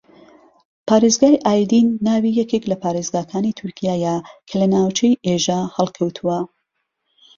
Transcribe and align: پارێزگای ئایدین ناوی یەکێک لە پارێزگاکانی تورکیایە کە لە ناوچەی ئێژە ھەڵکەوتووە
پارێزگای 0.87 1.41
ئایدین 1.45 1.87
ناوی 2.05 2.37
یەکێک 2.41 2.63
لە 2.71 2.75
پارێزگاکانی 2.83 3.55
تورکیایە 3.59 4.15
کە 4.47 4.55
لە 4.61 4.67
ناوچەی 4.73 5.19
ئێژە 5.25 5.59
ھەڵکەوتووە 5.75 6.39